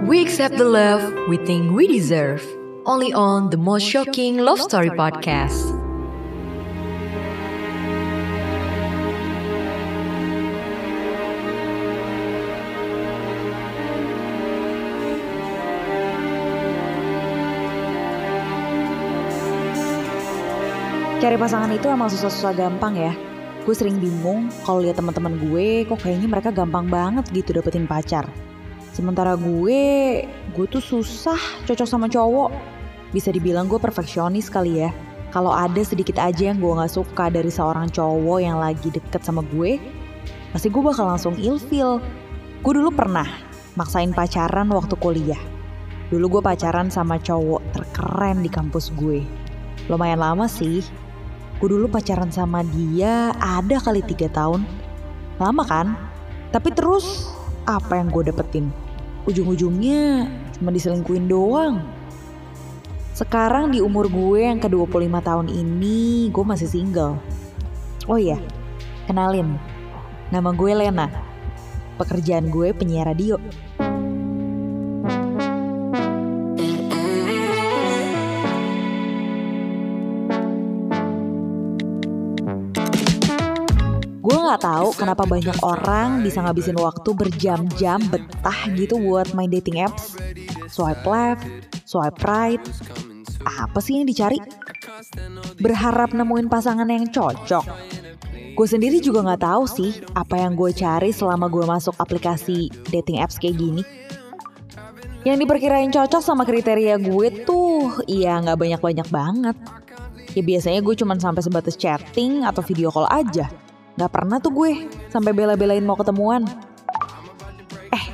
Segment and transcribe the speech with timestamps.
[0.00, 2.40] We accept the love we think we deserve.
[2.88, 5.60] Only on the most shocking love story podcast.
[21.20, 23.12] Cari pasangan itu emang susah-susah gampang ya.
[23.68, 28.49] Gue sering bingung kalau lihat teman-teman gue kok kayaknya mereka gampang banget gitu dapetin pacar.
[28.90, 29.82] Sementara gue,
[30.26, 32.50] gue tuh susah cocok sama cowok.
[33.10, 34.90] Bisa dibilang gue perfeksionis kali ya.
[35.30, 39.46] Kalau ada sedikit aja yang gue gak suka dari seorang cowok yang lagi deket sama
[39.46, 39.78] gue,
[40.50, 42.02] pasti gue bakal langsung ilfil.
[42.60, 43.26] Gue dulu pernah
[43.78, 45.38] maksain pacaran waktu kuliah.
[46.10, 49.22] Dulu gue pacaran sama cowok terkeren di kampus gue.
[49.86, 50.82] Lumayan lama sih,
[51.60, 54.64] Gue dulu pacaran sama dia ada kali tiga tahun.
[55.36, 55.92] Lama kan?
[56.56, 57.28] Tapi terus
[57.68, 58.72] apa yang gue dapetin?
[59.28, 61.84] Ujung-ujungnya cuma diselingkuin doang.
[63.12, 67.20] Sekarang di umur gue yang ke-25 tahun ini gue masih single.
[68.08, 68.40] Oh iya,
[69.04, 69.60] kenalin.
[70.32, 71.08] Nama gue Lena.
[72.00, 73.36] Pekerjaan gue penyiar radio.
[84.50, 90.18] Nggak tahu kenapa banyak orang bisa ngabisin waktu berjam-jam betah gitu buat main dating apps.
[90.66, 91.46] Swipe left,
[91.86, 92.58] swipe right.
[93.46, 94.42] Apa sih yang dicari?
[95.62, 97.62] Berharap nemuin pasangan yang cocok.
[98.58, 103.22] Gue sendiri juga nggak tahu sih apa yang gue cari selama gue masuk aplikasi dating
[103.22, 103.86] apps kayak gini.
[105.22, 109.56] Yang diperkirain cocok sama kriteria gue tuh ya nggak banyak-banyak banget.
[110.34, 113.69] Ya biasanya gue cuman sampai sebatas chatting atau video call aja.
[114.00, 116.48] Gak pernah tuh gue sampai bela-belain mau ketemuan.
[117.92, 118.04] Eh,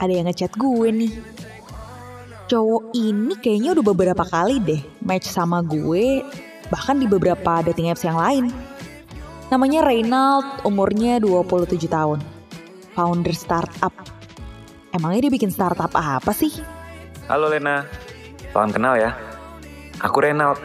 [0.00, 1.12] ada yang ngechat gue nih.
[2.48, 6.24] Cowok ini kayaknya udah beberapa kali deh match sama gue,
[6.72, 8.48] bahkan di beberapa dating apps yang lain.
[9.52, 12.24] Namanya Reynald, umurnya 27 tahun.
[12.96, 13.92] Founder startup.
[14.96, 16.64] Emangnya dia bikin startup apa sih?
[17.28, 17.84] Halo Lena,
[18.56, 19.12] salam kenal ya.
[20.00, 20.56] Aku Reynald.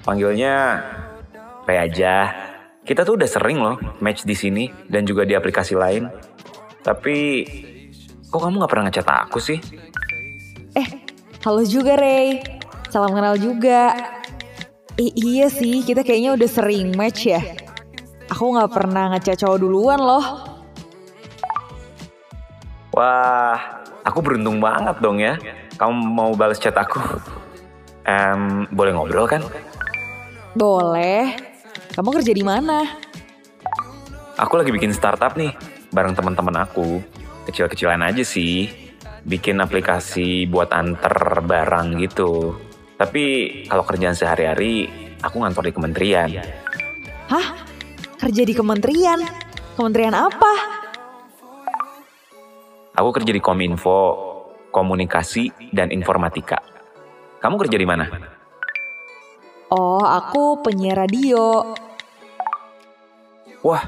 [0.00, 0.80] Panggilnya
[1.68, 2.45] P aja.
[2.86, 6.06] Kita tuh udah sering loh match di sini dan juga di aplikasi lain.
[6.86, 7.42] Tapi
[8.30, 9.58] kok kamu nggak pernah ngechat aku sih?
[10.78, 10.88] Eh,
[11.42, 12.46] halo juga Ray.
[12.94, 13.90] Salam kenal juga.
[14.96, 17.42] I iya sih, kita kayaknya udah sering match ya.
[18.30, 20.24] Aku nggak pernah ngechat cowok duluan loh.
[22.94, 25.34] Wah, aku beruntung banget dong ya.
[25.74, 27.02] Kamu mau balas chat aku?
[28.06, 29.42] Um, boleh ngobrol kan?
[30.54, 31.45] Boleh.
[31.96, 32.84] Kamu kerja di mana?
[34.36, 35.56] Aku lagi bikin startup nih,
[35.88, 37.00] bareng teman-teman aku.
[37.48, 38.68] Kecil-kecilan aja sih.
[39.24, 42.52] Bikin aplikasi buat anter barang gitu.
[43.00, 43.24] Tapi
[43.64, 44.84] kalau kerjaan sehari-hari,
[45.24, 46.28] aku ngantor di kementerian.
[47.32, 47.64] Hah?
[48.20, 49.24] Kerja di kementerian?
[49.72, 50.52] Kementerian apa?
[52.92, 54.00] Aku kerja di Kominfo,
[54.68, 56.60] Komunikasi dan Informatika.
[57.40, 58.04] Kamu kerja di mana?
[59.72, 61.72] Oh, aku penyiar radio.
[63.64, 63.84] Wah,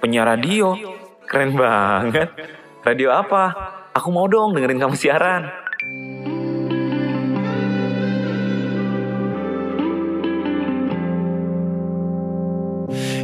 [0.00, 0.72] penyiar radio.
[1.28, 2.28] Keren banget.
[2.84, 3.52] Radio apa?
[3.92, 5.48] Aku mau dong dengerin kamu siaran.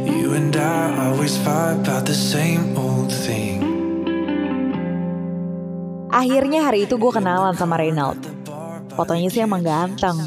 [0.05, 3.61] You and I always fight about the same old thing.
[6.09, 8.21] Akhirnya hari itu gue kenalan sama Reynald.
[8.93, 10.17] Fotonya sih emang ganteng.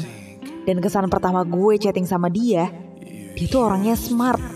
[0.63, 2.71] Dan kesan pertama gue chatting sama dia,
[3.35, 4.52] dia tuh orangnya smart.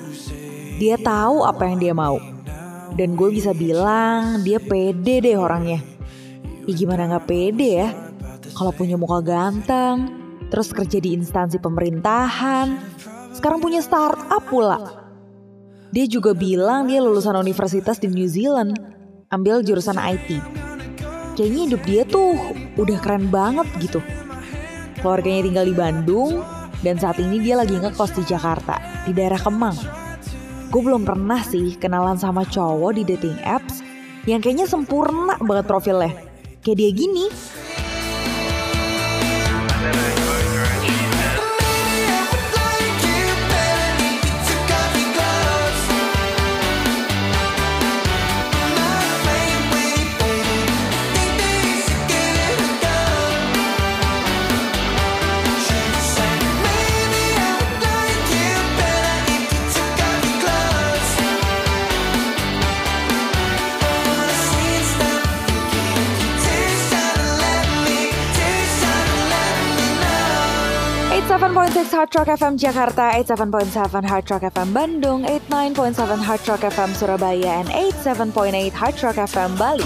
[0.77, 2.21] Dia tahu apa yang dia mau.
[2.93, 5.81] Dan gue bisa bilang dia pede deh orangnya.
[6.69, 7.89] Ya gimana gak pede ya?
[8.53, 10.13] Kalau punya muka ganteng,
[10.53, 12.77] terus kerja di instansi pemerintahan,
[13.33, 15.05] sekarang punya startup pula.
[15.93, 18.77] Dia juga bilang dia lulusan universitas di New Zealand,
[19.33, 20.41] ambil jurusan IT.
[21.37, 22.33] Kayaknya hidup dia tuh
[22.81, 24.01] udah keren banget gitu.
[25.01, 26.41] Keluarganya tinggal di Bandung,
[26.81, 30.06] dan saat ini dia lagi ngekos di Jakarta, di daerah Kemang.
[30.67, 33.79] Gue belum pernah sih kenalan sama cowok di dating apps
[34.27, 36.11] yang kayaknya sempurna banget profilnya.
[36.59, 37.25] Kayak dia gini.
[71.17, 77.57] 87.6 Hard Rock FM Jakarta, 87.7 Hard Rock FM Bandung, 89.7 Hard Rock FM Surabaya,
[77.57, 79.81] and 87.8 Hard Rock FM Bali.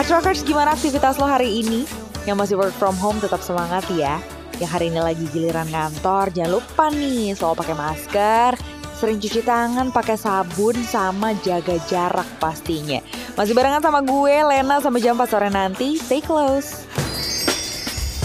[0.00, 1.84] Hard Rockers, gimana aktivitas lo hari ini?
[2.24, 4.16] Yang masih work from home tetap semangat ya.
[4.56, 8.50] Yang hari ini lagi giliran kantor, jangan lupa nih selalu pakai masker,
[8.96, 13.04] sering cuci tangan pakai sabun sama jaga jarak pastinya.
[13.36, 16.00] Masih barengan sama gue, Lena, sampai jam 4 sore nanti.
[16.00, 17.03] Stay close.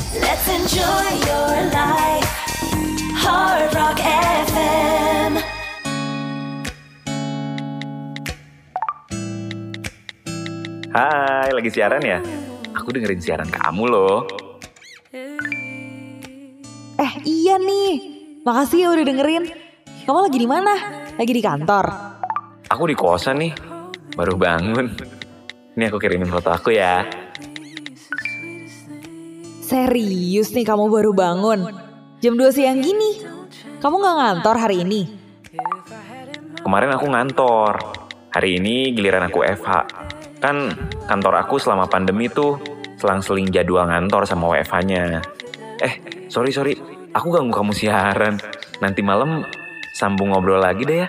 [0.09, 2.29] Let's enjoy your life.
[3.13, 4.01] Hard Rock
[4.49, 5.37] FM.
[10.89, 12.25] Hai, lagi siaran ya?
[12.73, 14.25] Aku dengerin siaran kamu loh.
[16.97, 17.93] Eh iya nih,
[18.41, 19.45] makasih ya udah dengerin.
[20.09, 20.73] Kamu lagi di mana?
[21.21, 21.85] Lagi di kantor.
[22.65, 23.53] Aku di kosan nih,
[24.17, 24.89] baru bangun.
[25.77, 27.28] Ini aku kirimin foto aku ya.
[29.69, 31.61] Serius nih kamu baru bangun?
[32.25, 33.21] Jam 2 siang gini?
[33.77, 35.05] Kamu gak ngantor hari ini?
[36.65, 37.77] Kemarin aku ngantor.
[38.33, 39.69] Hari ini giliran aku FH.
[40.41, 40.73] Kan
[41.05, 42.57] kantor aku selama pandemi tuh
[42.97, 45.21] selang-seling jadwal ngantor sama WFH-nya.
[45.85, 45.93] Eh,
[46.33, 46.73] sorry sorry,
[47.13, 48.41] aku ganggu kamu siaran.
[48.81, 49.45] Nanti malam
[49.93, 51.07] sambung ngobrol lagi deh ya.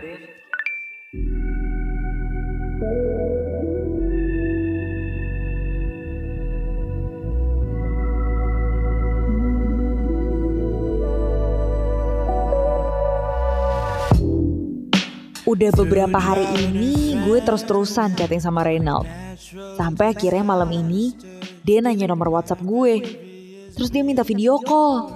[15.51, 19.03] Udah beberapa hari ini gue terus-terusan chatting sama Reynald.
[19.75, 21.11] Sampai akhirnya malam ini
[21.67, 23.03] dia nanya nomor WhatsApp gue.
[23.75, 25.11] Terus dia minta video call.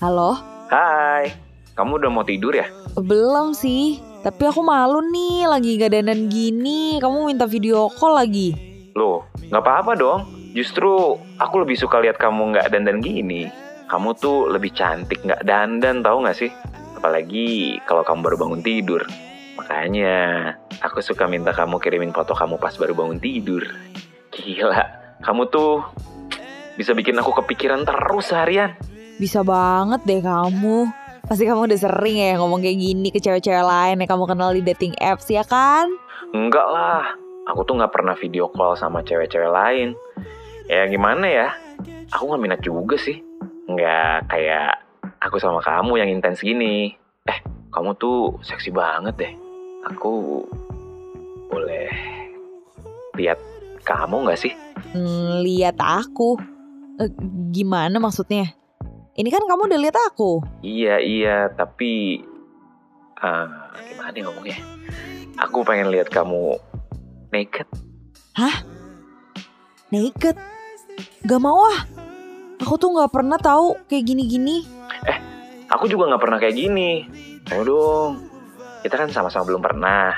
[0.00, 0.40] Halo?
[0.72, 1.28] Hai,
[1.76, 2.64] kamu udah mau tidur ya?
[2.96, 6.96] Belum sih, tapi aku malu nih lagi gak dandan gini.
[7.04, 8.56] Kamu minta video call lagi.
[8.96, 10.24] Loh, nggak apa-apa dong.
[10.56, 13.68] Justru aku lebih suka lihat kamu nggak dandan gini.
[13.90, 16.50] Kamu tuh lebih cantik nggak dandan tahu nggak sih?
[16.94, 19.02] Apalagi kalau kamu baru bangun tidur.
[19.58, 20.46] Makanya
[20.78, 23.66] aku suka minta kamu kirimin foto kamu pas baru bangun tidur.
[24.30, 24.78] Gila,
[25.26, 25.82] kamu tuh
[26.78, 28.78] bisa bikin aku kepikiran terus seharian.
[29.18, 30.86] Bisa banget deh kamu.
[31.26, 34.62] Pasti kamu udah sering ya ngomong kayak gini ke cewek-cewek lain yang kamu kenal di
[34.62, 35.90] dating apps ya kan?
[36.30, 39.98] Enggak lah, aku tuh nggak pernah video call sama cewek-cewek lain.
[40.70, 41.48] Ya gimana ya,
[42.14, 43.18] aku nggak minat juga sih.
[43.70, 44.82] Nggak kayak
[45.22, 46.94] aku sama kamu yang intens gini.
[47.26, 47.38] Eh,
[47.70, 49.32] kamu tuh seksi banget deh.
[49.94, 50.44] Aku
[51.50, 51.88] boleh
[53.16, 53.38] lihat
[53.86, 54.52] kamu nggak sih?
[54.92, 56.36] Hmm, lihat aku.
[56.98, 57.10] Eh,
[57.54, 58.50] gimana maksudnya?
[59.14, 60.40] Ini kan kamu udah lihat aku.
[60.64, 62.22] Iya iya, tapi
[63.20, 64.58] ah, gimana nih ngomongnya?
[65.40, 66.56] Aku pengen lihat kamu
[67.32, 67.68] naked.
[69.90, 70.38] Naked.
[71.26, 71.82] Gak mau ah.
[72.70, 74.62] Aku tuh gak pernah tahu kayak gini-gini.
[75.74, 77.02] Aku juga nggak pernah kayak gini.
[77.50, 78.30] Ayo dong.
[78.86, 80.14] Kita kan sama-sama belum pernah.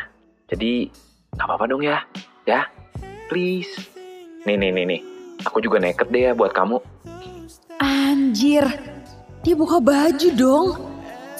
[0.52, 0.84] Jadi
[1.32, 2.04] nggak apa-apa dong ya.
[2.44, 2.68] Ya,
[3.32, 3.72] please.
[4.44, 5.00] Nih nih nih nih.
[5.48, 6.76] Aku juga naked deh ya buat kamu.
[7.80, 8.68] Anjir.
[9.40, 10.76] Dia buka baju dong.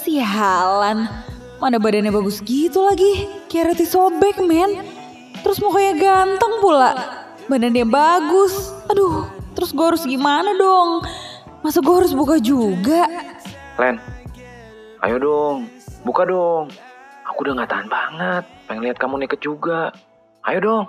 [0.00, 1.12] Sialan.
[1.60, 3.28] Mana badannya bagus gitu lagi.
[3.52, 4.80] Kayak roti sobek men.
[5.44, 6.96] Terus mukanya ganteng pula.
[7.52, 8.72] Badannya bagus.
[8.88, 11.06] Aduh, terus gue harus gimana dong?
[11.62, 13.06] Masa gue harus buka juga?
[13.78, 13.94] Len,
[15.06, 15.70] ayo dong.
[16.02, 16.66] Buka dong.
[17.30, 18.42] Aku udah nggak tahan banget.
[18.66, 19.94] Pengen lihat kamu naked juga.
[20.42, 20.84] Ayo dong.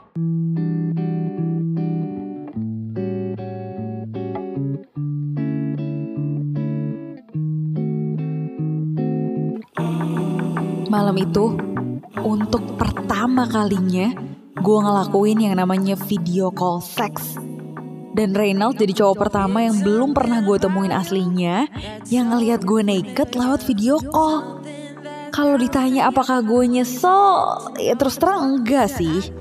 [10.90, 11.46] Malam itu,
[12.26, 14.18] untuk pertama kalinya,
[14.58, 17.43] gue ngelakuin yang namanya video call seks.
[18.14, 21.66] Dan Reynald jadi cowok pertama yang belum pernah gue temuin aslinya,
[22.14, 24.62] yang ngeliat gue naked lewat video call.
[25.34, 27.26] Kalau ditanya apakah gue nyesel,
[27.82, 29.34] ya terus terang enggak sih.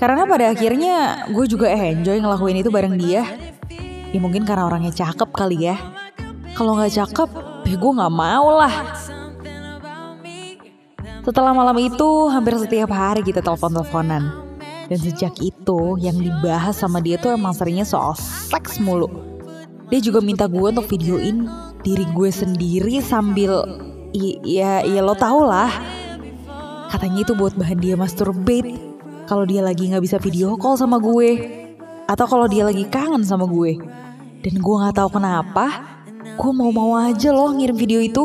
[0.00, 3.28] Karena pada akhirnya gue juga enjoy ngelakuin itu bareng dia.
[4.12, 5.76] Ya mungkin karena orangnya cakep kali ya.
[6.56, 7.28] Kalau nggak cakep,
[7.68, 8.96] ya gue nggak mau lah.
[11.20, 14.45] Setelah malam itu, hampir setiap hari kita telepon-teleponan.
[14.86, 19.10] Dan sejak itu, yang dibahas sama dia tuh emang seringnya soal seks mulu.
[19.90, 21.46] Dia juga minta gue untuk videoin
[21.82, 23.66] diri gue sendiri sambil,
[24.46, 25.70] ya, ya lo tau lah.
[26.90, 28.78] Katanya itu buat bahan dia masturbate.
[29.26, 31.30] Kalau dia lagi nggak bisa video call sama gue,
[32.06, 33.74] atau kalau dia lagi kangen sama gue.
[34.46, 35.98] Dan gue nggak tahu kenapa,
[36.38, 38.22] gue mau-mau aja loh ngirim video itu.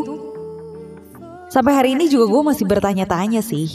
[1.49, 3.73] Sampai hari ini juga gue masih bertanya-tanya sih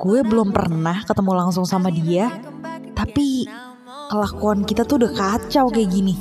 [0.00, 2.32] gue belum pernah ketemu langsung sama dia,
[2.96, 3.44] tapi
[4.08, 6.16] kelakuan kita tuh udah kacau kayak gini.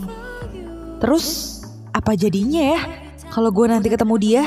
[0.99, 1.57] Terus
[1.95, 2.79] apa jadinya ya
[3.31, 4.43] kalau gue nanti ketemu dia?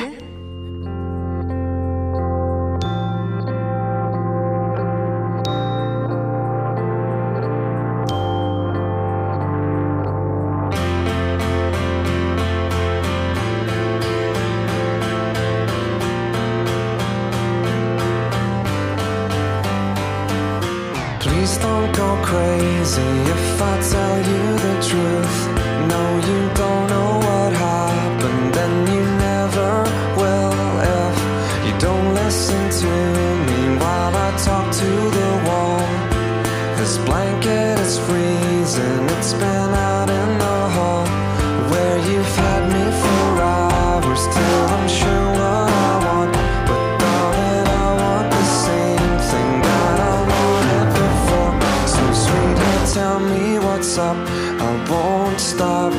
[53.98, 55.92] up, I won't stop.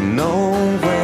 [0.00, 1.03] No way.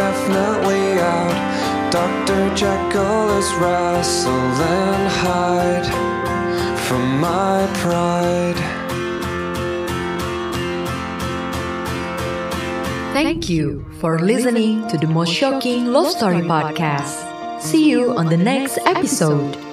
[0.00, 1.36] definitely out.
[1.92, 2.42] Dr.
[2.56, 5.88] Jekyll is Russell and Hyde
[6.86, 8.60] from my pride.
[13.12, 17.60] Thank you for listening to the most shocking love story podcast.
[17.60, 19.69] See you on the next episode.